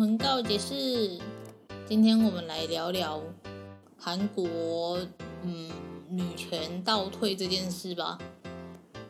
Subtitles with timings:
[0.00, 1.18] 文告解是，
[1.86, 3.20] 今天我们来聊聊
[3.98, 4.98] 韩国，
[5.42, 5.70] 嗯，
[6.08, 8.16] 女权倒退这件事吧。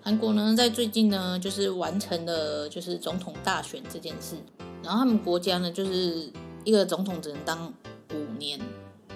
[0.02, 4.34] 韩国呢，在最近呢，就是完成了就是总统大选这件事，
[4.83, 6.28] 然后他们国家呢，就是
[6.64, 7.72] 一个总统只能当
[8.12, 8.58] 五年，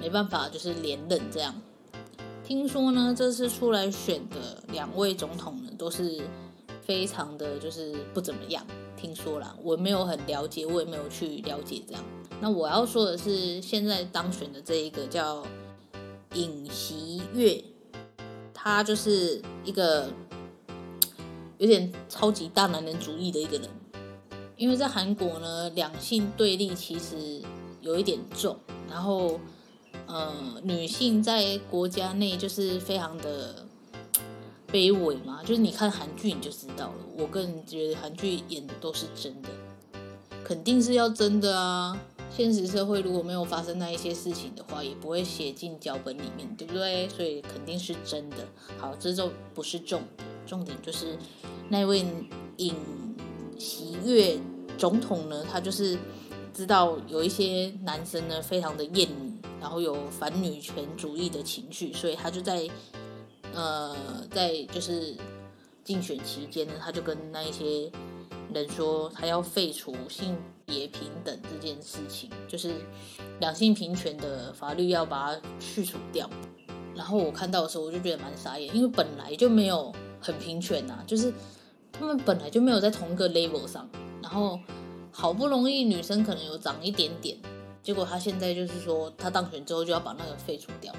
[0.01, 1.61] 没办法，就是连任这样。
[2.45, 6.23] 听说呢，这次出来选的两位总统呢，都是
[6.87, 8.65] 非常的就是不怎么样。
[8.97, 12.03] 听说啦，我没有很了解，我也没有去了解这样。
[12.41, 15.45] 那我要说的是，现在当选的这一个叫
[16.35, 17.63] 尹锡悦，
[18.55, 20.09] 他就是一个
[21.59, 23.69] 有点超级大男人主义的一个人。
[24.57, 27.43] 因为在韩国呢，两性对立其实
[27.83, 28.57] 有一点重，
[28.89, 29.39] 然后
[30.07, 30.33] 呃，
[30.63, 33.64] 女性在国家内就是非常的。
[34.75, 36.95] 卑微嘛，就是你看韩剧你就知道了。
[37.17, 39.49] 我个人觉得韩剧演的都是真的，
[40.43, 41.97] 肯定是要真的啊。
[42.29, 47.09] 现实社会如果没有发生那一些事情的话，也不会写进脚本里面，对不对？
[47.09, 48.39] 所以肯定是真的。
[48.77, 51.17] 好，这就不是重点，重点就是
[51.69, 52.05] 那位
[52.57, 52.75] 尹
[53.57, 54.37] 锡悦
[54.77, 55.97] 总统呢，他就是
[56.53, 62.69] 知道有一些男生呢非常的厌女，然后有反女权主义的情绪，所以他就在。
[63.55, 63.97] 呃，
[64.31, 65.15] 在就是
[65.85, 67.91] 竞选期间呢，他就跟那一些
[68.53, 72.75] 人说，他要废除性别平等这件事情，就是
[73.41, 76.29] 两性平权的法律要把它去除掉。
[76.95, 81.33] 然后我看到的时候，我就觉得蛮傻眼，因为本来就没有很平权呐，就是
[81.93, 83.89] 他们本来就没有在同一个 level 上，
[84.23, 84.59] 然后
[85.11, 87.37] 好不容易女生可能有长一点点，
[87.83, 90.95] 结果他现在就是说他当选之后就要把那个废除掉。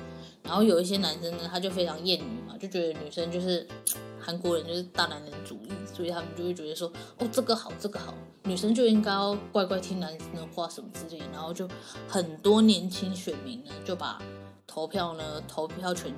[0.46, 3.68] 然后有一些男生呢，他就非常厌女嘛，就觉得女生就是
[4.22, 8.14] 韩国人就是大男人主义，所以他们就会觉得说，哦，这个好，这个好，
[8.44, 11.22] 女生就应该要乖乖听男生的话什么之类。
[11.34, 11.68] 然后就
[12.08, 14.22] 很多年轻选民呢，就把
[14.68, 16.14] 投票呢，投票权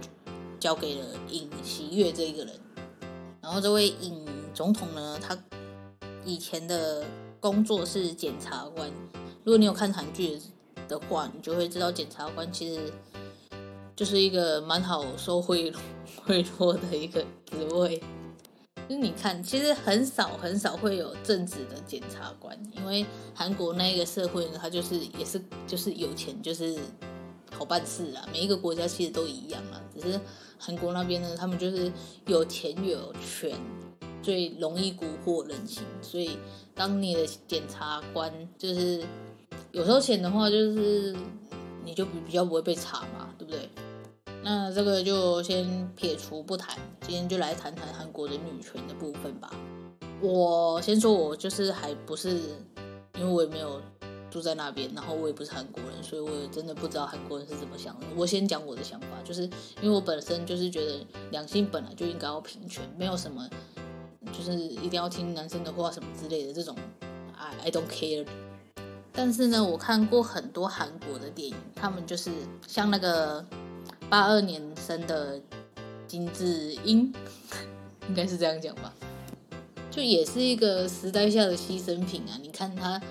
[0.59, 2.53] 交给了尹锡悦这一个人。
[3.41, 5.37] 然后这位尹总统呢，他
[6.25, 7.05] 以前的
[7.39, 8.91] 工作是检察官。
[9.45, 10.37] 如果你有看韩剧
[10.89, 12.91] 的话，你就会知道检察官其实。
[13.97, 15.73] 就是一个蛮好收贿
[16.23, 17.19] 贿赂的一个
[17.49, 17.97] 职位，
[18.87, 23.03] 就是你看，其实很少很少会有正直的检察官，因为
[23.33, 26.77] 韩国那个社会呢，它就是也是就是有钱就是
[27.51, 30.21] 好办事啊，每一个国家其实都一样啊，只是
[30.59, 31.91] 韩国那边呢，他们就是
[32.27, 33.59] 有钱有权，
[34.21, 36.37] 最容易蛊惑人心，所以
[36.75, 39.03] 当你的检察官就是
[39.71, 41.15] 有收钱的话，就是
[41.83, 43.67] 你就比比较不会被查嘛，对不对？
[44.49, 49.51] 那这个就先撇除不谈，今天就来谈谈韩国的女权的部分吧。
[50.21, 52.39] 我先说，我就是还不是，
[53.19, 53.81] 因为我也没有
[54.31, 58.05] 住在那边，然后我也不是韩国人，所以我也真的不知道韩国人是怎么想的。
[58.15, 59.43] 我先讲我的想法，就是
[59.81, 63.45] 因为我本身就是觉得两性本来就应该要平权，没有什么
[64.31, 66.73] 就是一定要听男生的话什么之类的这种
[67.35, 68.25] ，I I don't care。
[69.11, 72.31] 但是呢，我看过很多韩国的电影，他们就是
[72.65, 73.45] 像那个。
[74.09, 75.39] 八二年生的
[76.07, 77.13] 金智英，
[78.07, 78.93] 应该是这样讲吧，
[79.91, 82.39] 就也是一个时代下的牺牲品啊！
[82.41, 83.01] 你看他，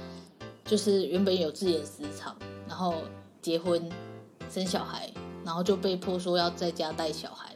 [0.65, 2.35] 就是原本有自己的职场，
[2.67, 2.95] 然后
[3.43, 3.87] 结婚
[4.51, 5.13] 生小孩，
[5.45, 7.55] 然后就被迫说要在家带小孩，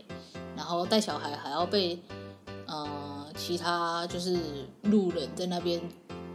[0.54, 1.98] 然后带小孩还要被
[2.66, 4.38] 呃其他就是
[4.82, 5.80] 路人在那边，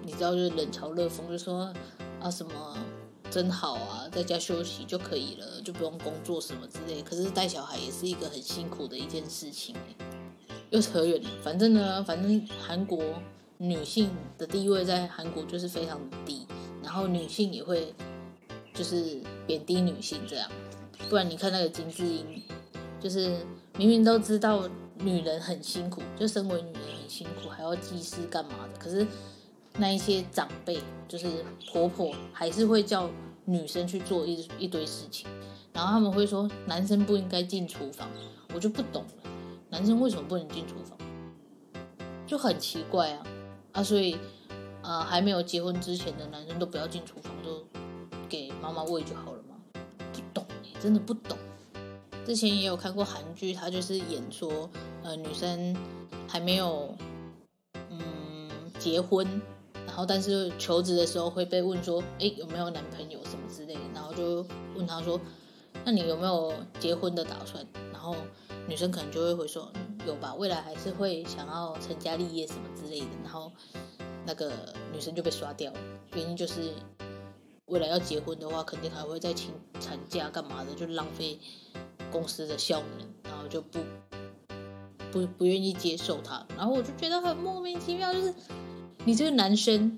[0.03, 1.71] 你知道就是冷嘲热讽，就说
[2.19, 2.51] 啊什么。
[3.35, 7.01] 真好啊，在家休息就可以了，就不用工作什么之类。
[7.01, 9.75] 可是带小孩也是一个很辛苦的一件事情。
[10.69, 13.03] 又扯远了，反正呢，反正韩国
[13.57, 16.47] 女性的地位在韩国就是非常的低，
[16.81, 17.93] 然后女性也会
[18.73, 20.49] 就是贬低女性这样。
[21.09, 22.41] 不然你看那个金智英，
[23.01, 23.45] 就是
[23.77, 24.65] 明明都知道
[24.99, 29.05] 女人很辛苦，就身为女人很辛苦，还要祭祀干嘛的，可是
[29.77, 33.09] 那一些长辈就是婆婆还是会叫
[33.45, 35.29] 女生去做一一堆事情，
[35.73, 38.09] 然后他们会说男生不应该进厨房，
[38.53, 39.29] 我就不懂了，
[39.69, 40.97] 男生为什么不能进厨房？
[42.25, 43.23] 就很奇怪啊
[43.73, 43.83] 啊！
[43.83, 44.13] 所以
[44.81, 47.63] 啊、呃，还没有结婚之前的男生都不要进厨房，都
[48.27, 49.55] 给妈妈喂就好了嘛。
[50.11, 50.43] 不懂，
[50.79, 51.37] 真的不懂。
[52.25, 54.67] 之前也有看过韩剧，他就是演说，
[55.03, 55.75] 呃，女生
[56.27, 56.95] 还没有
[57.91, 58.49] 嗯
[58.79, 59.39] 结婚，
[59.95, 64.45] 然后但是求职的时候会被问说，哎，有没有男朋友什么之类的，然后就
[64.75, 65.17] 问他说，
[65.85, 66.51] 那你有没有
[66.81, 67.65] 结婚的打算？
[67.93, 68.13] 然后
[68.67, 69.71] 女生可能就会回说。
[70.05, 73.49] 有吧，未来还是会想要成家立业什么之类的，然后
[74.25, 74.51] 那个
[74.91, 75.79] 女生就被刷掉了，
[76.13, 76.73] 原因就是
[77.67, 81.39] 未来要结婚的话，肯定还会再请产假干嘛的，就浪费
[82.11, 83.79] 公司的效能，然后就不
[85.11, 88.31] 不不愿意接受他，然后我就觉得很莫名其妙，就是
[89.05, 89.97] 你这个男生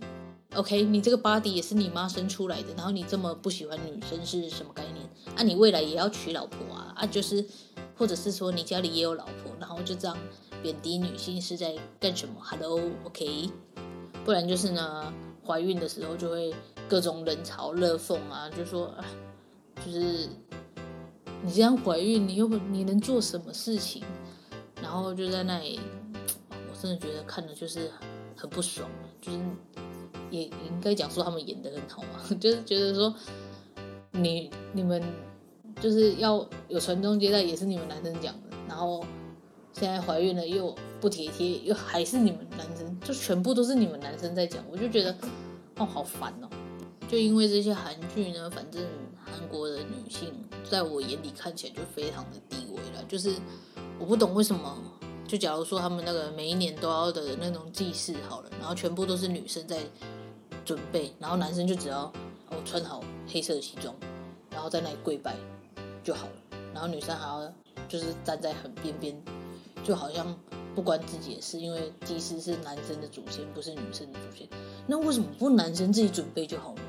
[0.53, 5.09] ，OK，你这个 body 也是你妈生出来的，然后你这么不喜欢女生是什么概念？
[5.35, 7.43] 啊，你未来也要娶老婆啊，啊，就是。
[7.97, 10.15] 或者是说你家里也有老婆，然后就这样
[10.61, 13.49] 贬低女性是在干什么？Hello，OK，
[14.23, 15.11] 不然就是呢，
[15.43, 16.53] 怀孕的时候就会
[16.87, 19.03] 各种冷嘲热讽啊，就说啊，
[19.83, 20.29] 就是
[21.41, 24.03] 你这样怀孕，你又不你能做什么事情？
[24.79, 25.79] 然后就在那里，
[26.51, 27.91] 我真的觉得看的就是
[28.37, 28.87] 很不爽，
[29.19, 29.39] 就是
[30.29, 33.13] 也应该讲说他们演的很好嘛， 就是觉得说
[34.11, 35.01] 你你们。
[35.79, 38.57] 就是要有传宗接代，也是你们男生讲的。
[38.67, 39.05] 然后
[39.73, 44.63] 现在怀孕了又不体贴，又还是你们男生，就全部都是你们男生在讲。
[44.71, 45.15] 我就觉得
[45.75, 46.49] 哦，好烦哦。
[47.07, 48.81] 就因为这些韩剧呢，反正
[49.23, 50.33] 韩国的女性
[50.67, 53.03] 在我眼里看起来就非常的低微了。
[53.07, 53.35] 就是
[53.99, 54.75] 我不懂为什么，
[55.27, 59.77] 就假如说他们那个每一年都要的那种祭祀好了，然后全部都是女生在
[60.63, 62.11] 准备，然后男生就只要
[62.49, 63.93] 哦穿好黑色的西装，
[64.49, 65.35] 然后在那里跪拜。
[66.03, 67.53] 就好了，然后女生还要
[67.89, 69.21] 就是站在很边边，
[69.83, 70.33] 就好像
[70.73, 74.47] 不关自己的事，因为祭司是男生的祖先，不是女生的祖先。
[74.85, 76.81] 那为什么不男生自己准备就好了？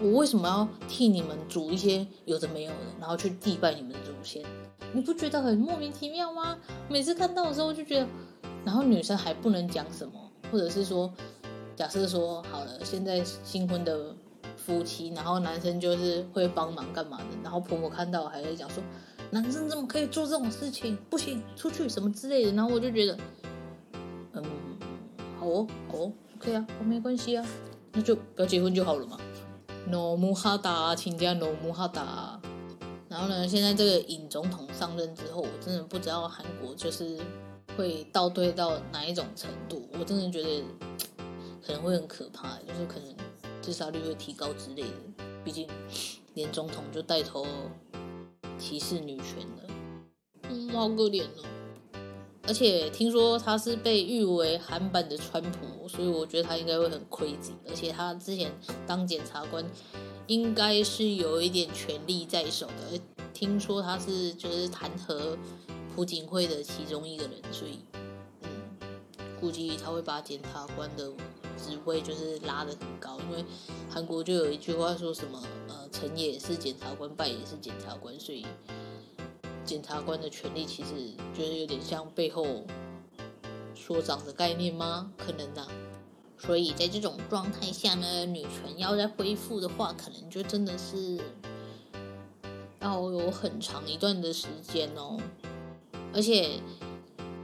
[0.00, 4.42] 我为什么要替你们煮一些有的没有的，然后去祭拜你们的祖先？
[4.92, 6.58] 你不觉得很莫名其妙吗？
[6.88, 8.06] 每次看到的时候就觉得，
[8.64, 10.12] 然后女生还不能讲什么，
[10.50, 11.12] 或者是说，
[11.76, 14.14] 假设说好了，现在新婚的。
[14.56, 18.82] 夫妻，然后男生就是会帮忙干嘛的，然后婆婆看到还在讲说，
[19.30, 20.96] 男生怎么可以做这种事情？
[21.10, 22.52] 不行，出去什么之类的。
[22.52, 23.18] 然后我就觉得，
[24.32, 24.42] 嗯，
[25.38, 27.44] 好哦，好哦，OK 啊，我没关系啊，
[27.92, 29.18] 那就不要结婚就好了嘛。
[29.86, 32.38] No mu hada，请假 No mu hada。
[33.08, 37.20] 然后呢，现在这个尹总统上任之后，我真的不知道韩国就是
[37.76, 40.64] 会倒退到哪一种程度，我真的觉得
[41.64, 43.14] 可能会很可怕，就是可能。
[43.62, 45.66] 自杀率会提高之类的，毕竟
[46.34, 47.46] 连总统就带头
[48.58, 49.74] 歧视女权了，
[50.50, 51.53] 嗯，好可怜哦。
[52.46, 57.52] 而且听说他是被誉为韩版的川普，所以我觉得他应该会很 crazy。
[57.66, 58.52] 而且他之前
[58.86, 59.64] 当检察官，
[60.26, 63.00] 应该是有一点权力在手的。
[63.32, 65.36] 听说他是就是弹劾
[65.94, 67.80] 朴槿惠的其中一个人，所以
[68.42, 68.48] 嗯，
[69.40, 71.12] 估计他会把检察官的。
[71.56, 73.42] 职位就是拉得很高，因为
[73.88, 78.44] 韩国就有一句话说什么，呃，成也是检察官，败也是检察官，所以
[79.64, 80.90] 检察官的权力其实
[81.36, 82.64] 就是有点像背后
[83.74, 85.12] 所长的概念吗？
[85.16, 85.68] 可能呐、啊。
[86.38, 91.18] 所以在这种状态下呢，女权要再恢复的话，可能就真的是
[92.80, 95.18] 要有很长一段的时间哦。
[96.12, 96.60] 而且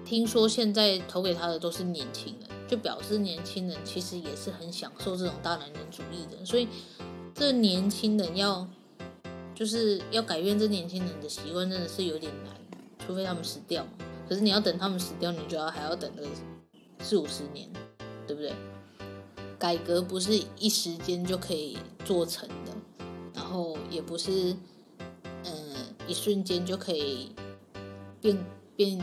[0.05, 2.51] 听说现在投给他的都是年轻人。
[2.71, 6.69] 就表示年轻人其实也是很享受这种大男人主义的，所以
[7.35, 8.65] 这年轻人要
[9.61, 12.57] 就是要改变这年轻人的习惯，真的是有点难，
[13.07, 13.87] 除非他们死掉。
[14.27, 16.27] 可是你要等他们死掉，你就要还要等个
[17.01, 17.69] 四五十年，
[18.27, 18.55] 对不对？
[19.59, 21.77] 改革不是一时间就可以
[22.07, 22.73] 做成的，
[23.35, 24.57] 然后也不是
[25.45, 27.33] 嗯一瞬间就可以
[28.19, 28.39] 变
[28.75, 28.99] 变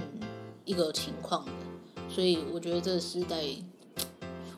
[0.65, 1.51] 一个情况的。
[2.09, 3.45] 所以我觉得这个时代，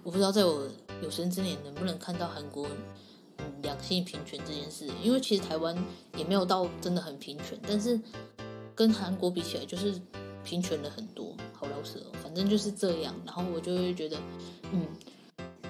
[0.01, 0.65] 我不知道在我
[1.03, 2.69] 有生之年能不能看到韩国
[3.61, 4.87] 两性平权这件事。
[5.03, 5.75] 因为其实台湾
[6.15, 7.99] 也没有到真的很平权，但是
[8.75, 9.99] 跟韩国比起来，就是
[10.43, 11.35] 平权了很多。
[11.53, 13.13] 好老实哦，反正就是这样。
[13.25, 14.17] 然后我就会觉得，
[14.71, 14.85] 嗯，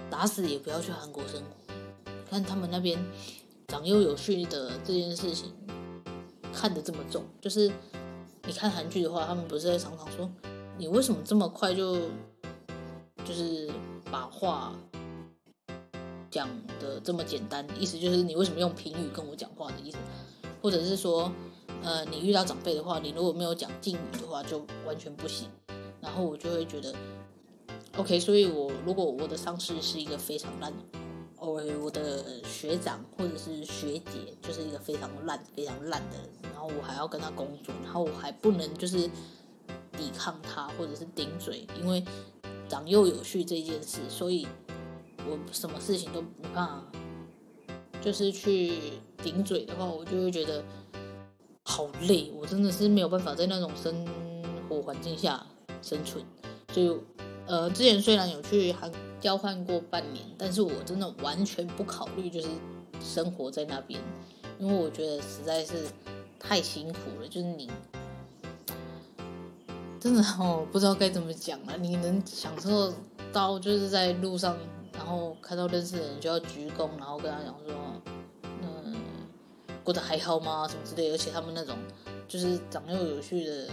[0.10, 2.98] 打死也不要去韩国生活，看他们那边
[3.67, 5.53] 长幼有序的这件事情
[6.53, 7.72] 看得这么重，就是
[8.46, 10.29] 你看韩剧的话，他们不是在常常说，
[10.77, 11.98] 你为什么这么快就
[13.25, 13.69] 就是
[14.12, 14.74] 把话
[16.29, 16.48] 讲
[16.79, 17.65] 的这么简单？
[17.79, 19.98] 意思就是你为什么用评语跟我讲话的意思，
[20.62, 21.31] 或者是说，
[21.83, 25.50] 呃，你遇到长辈的话，你如果没有讲敬语的话，就完全不行。
[26.01, 26.95] 然后我就会觉得
[27.98, 30.71] ，OK，所以我如果我的上司是一个非常烂，
[31.38, 39.09] 哦，我的学长或者是学姐就是一个非常烂、非常烂的人，然后我还要跟他工作，然后我还不能就是
[39.98, 42.03] 抵抗他或者是顶嘴，因为
[42.67, 44.48] 长幼有序这件事，所以
[45.27, 46.81] 我什么事情都不怕，
[48.01, 50.63] 就是去顶嘴的话，我就会觉得
[51.63, 54.07] 好累，我真的是没有办法在那种生
[54.67, 55.45] 活环境下。
[55.81, 56.21] 生存，
[56.73, 57.01] 就
[57.47, 62.49] 呃，之前虽然有去韩交换过半年，但是我真的完全不考虑就是
[62.99, 63.97] 生活在那边，
[64.59, 65.85] 因为我觉得实在是
[66.38, 67.27] 太辛苦了。
[67.29, 67.69] 就是你
[70.01, 71.77] 真的哦，不知道该怎么讲了。
[71.77, 72.93] 你能享受
[73.31, 74.57] 到就是在路上，
[75.00, 77.74] 然后看到认识的人就要鞠躬，然后跟他讲说，
[78.44, 78.94] 嗯，
[79.82, 80.68] 过得还好吗？
[80.68, 81.77] 什么之类，而且他们那种
[82.27, 83.70] 就是长幼有序的。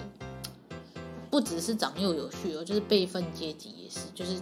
[1.28, 4.08] 不只是长幼有序哦，就是辈分阶级也是。
[4.14, 4.40] 就是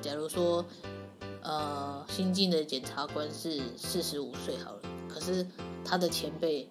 [0.00, 0.64] 假如说，
[1.42, 5.44] 呃，新进的检察官是四十五岁好了，可是
[5.84, 6.70] 他的前辈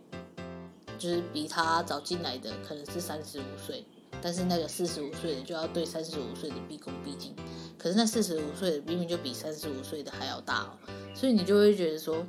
[0.98, 3.86] 就是比他早进来的可能是三十五岁，
[4.22, 7.36] 但是那个四十五岁的就要对三十五岁的毕恭毕敬。
[7.84, 10.70] 可是那四十五岁的明明就比三十五岁的还要大哦，
[11.14, 12.26] 所以你就会觉得说，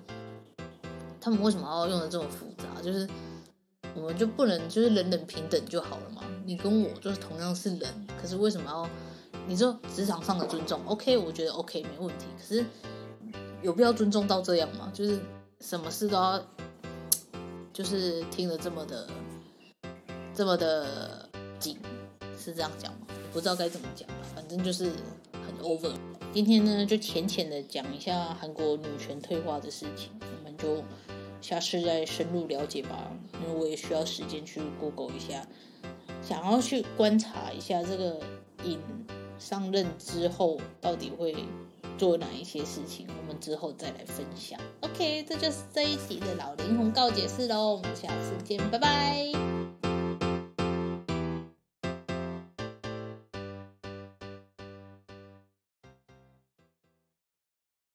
[1.20, 2.82] 他们为什么要用的这么复杂？
[2.82, 3.08] 就是
[3.94, 6.24] 我们就不能就是人人平等就好了嘛？
[6.44, 7.88] 你跟我就是同样是人，
[8.20, 8.84] 可是为什么要？
[9.46, 12.24] 你说职场上的尊重，OK，我觉得 OK 没问题。
[12.36, 12.64] 可是
[13.62, 14.90] 有必要尊重到这样吗？
[14.92, 15.20] 就是
[15.60, 16.42] 什么事都要，
[17.72, 19.06] 就是听得这么的，
[20.34, 21.28] 这么的
[21.60, 21.78] 紧，
[22.36, 23.06] 是这样讲吗？
[23.32, 24.90] 不知道该怎么讲，反正就是
[25.46, 25.92] 很 over。
[26.32, 30.82] 今天呢，就浅浅的讲一下韩国女权退化的事情，我们就
[31.40, 33.12] 下次再深入了解吧。
[33.34, 35.46] 因为我也需要时间去 Google 一下。
[36.22, 38.18] 想要去观察一下这个
[38.64, 38.78] 尹
[39.38, 41.34] 上任之后到底会
[41.98, 44.58] 做哪一些事情，我们之后再来分享。
[44.80, 49.83] OK，这就是这一集的老灵魂告解室喽，我们下次见，拜拜。